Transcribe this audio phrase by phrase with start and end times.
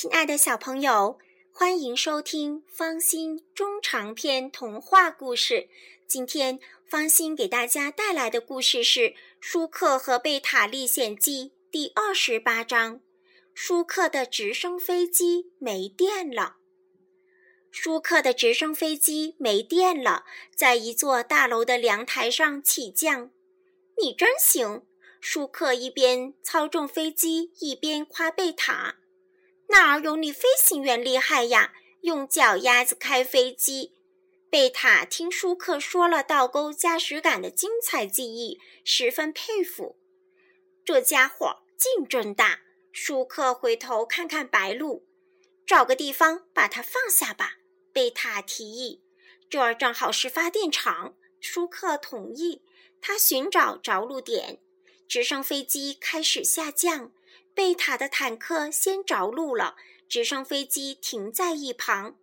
[0.00, 1.18] 亲爱的小朋友，
[1.50, 5.68] 欢迎收听方心中长篇童话故事。
[6.06, 9.00] 今天方心给大家带来的故事是
[9.40, 13.00] 《舒克和贝塔历险记》第二十八章：
[13.52, 16.58] 舒克的直升飞机没电了。
[17.72, 20.24] 舒克的直升飞机没电了，
[20.54, 23.32] 在一座大楼的阳台上起降。
[24.00, 24.86] 你真行！
[25.20, 28.98] 舒克一边操纵飞机，一边夸贝塔。
[29.68, 31.74] 哪有你飞行员厉害呀？
[32.02, 33.94] 用脚丫子开飞机。
[34.50, 39.98] 贝塔听舒克说了倒钩驾驶杆的精彩技艺，十分佩服。
[40.84, 42.60] 这家伙劲真大。
[42.90, 45.02] 舒克回头看看白鹭，
[45.66, 47.58] 找个地方把它放下吧。
[47.92, 49.02] 贝塔提议。
[49.50, 51.14] 这儿正好是发电厂。
[51.40, 52.62] 舒克同意。
[53.00, 54.58] 他寻找着陆点，
[55.06, 57.12] 直升飞机开始下降。
[57.58, 59.74] 贝塔的坦克先着陆了，
[60.08, 62.16] 直升飞机停在一旁。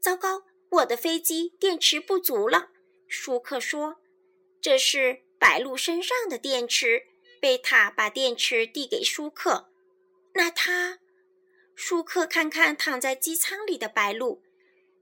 [0.00, 2.70] 糟糕，我的飞机电池不足了。
[3.06, 3.98] 舒克说
[4.60, 7.04] ：“这是白鹭身上的电池。”
[7.40, 9.68] 贝塔把电池递给舒克。
[10.34, 10.98] 那他……
[11.76, 14.42] 舒克看看躺在机舱里的白鹭。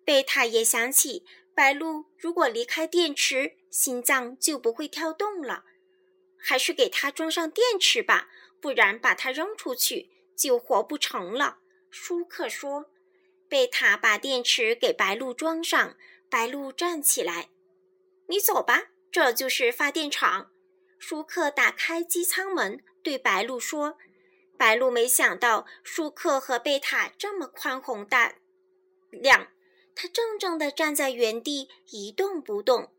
[0.05, 5.65] 贝塔也想起，白鹭如果离开电池，心脏就不会跳动了。
[6.47, 8.29] 还是给它装上电池吧。
[8.61, 11.59] 不然把它扔出去就活不成了。
[11.91, 12.91] 舒克说
[13.47, 15.99] ：“贝塔把电池给白鹭装上，
[16.31, 17.51] 白鹭站起来，
[18.29, 20.51] 你走吧，这就是发电厂。”
[20.99, 23.99] 舒克打开机舱门，对白鹭说
[24.57, 28.37] ：“白鹭没想到舒克和贝塔这么宽宏大
[29.11, 29.49] 量，
[29.95, 32.95] 他怔怔地站在原地一动不动。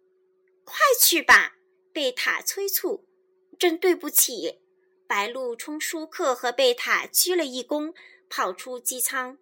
[0.63, 1.55] 快去吧！”
[1.91, 3.07] 贝塔催促。
[3.57, 4.59] “真对不起。”
[5.07, 7.93] 白鹭冲舒克和贝塔鞠了一躬，
[8.27, 9.37] 跑出机舱。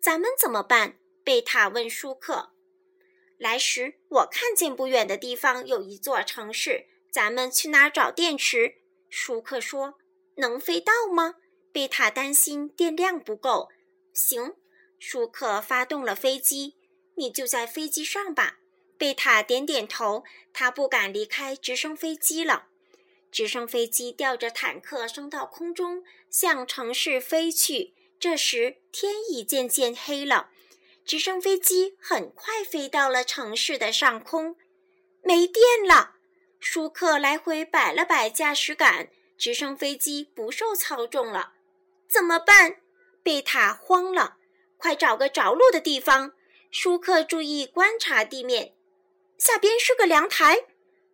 [0.00, 0.98] 咱们怎么办？
[1.22, 2.52] 贝塔问舒克。
[3.36, 8.76] 来时我看见不远的地方有一座城市，咱们去哪儿找电池？
[9.10, 9.94] 舒克说。
[10.36, 11.36] 能飞到吗？
[11.72, 13.68] 贝塔担心电量不够。
[14.14, 14.54] 行，
[14.98, 16.76] 舒克发动了飞机。
[17.16, 18.60] 你就在飞机上吧。
[18.96, 20.24] 贝塔点点头。
[20.54, 22.68] 他不敢离开直升飞机了。
[23.32, 27.94] 直升飞机吊着坦克升到空中，向城市飞去。
[28.20, 30.50] 这时天已渐渐黑了，
[31.04, 34.56] 直升飞机很快飞到了城市的上空。
[35.22, 36.16] 没电了，
[36.60, 41.54] 舒克来回摆了摆驾驶杆，直升飞机不受操纵了。
[42.06, 42.76] 怎么办？
[43.22, 44.36] 贝塔慌了，
[44.76, 46.34] 快找个着陆的地方。
[46.70, 48.74] 舒克注意观察地面，
[49.38, 50.66] 下边是个凉台。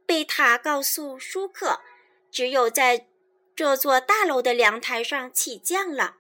[0.05, 1.81] 贝塔告诉舒克。
[2.31, 3.07] 只有在
[3.57, 6.17] 这座大楼的凉台上起降了，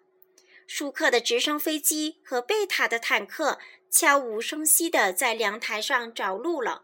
[0.66, 3.58] 舒克的直升飞机和贝塔的坦克
[3.90, 6.82] 悄无声息地在凉台上着陆了。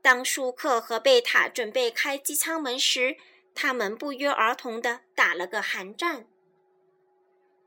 [0.00, 3.16] 当舒克和贝塔准备开机舱门时，
[3.54, 6.26] 他们不约而同地打了个寒战。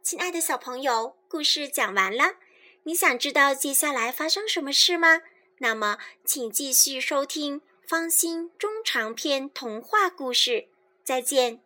[0.04, 2.36] 亲爱的小朋友，故事讲完了，
[2.84, 5.22] 你想知道接下来发生什么事吗？
[5.60, 10.68] 那么，请继续收听方心中长篇童话故事。
[11.06, 11.65] 再见。